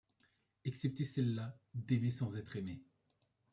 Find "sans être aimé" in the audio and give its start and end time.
2.09-2.81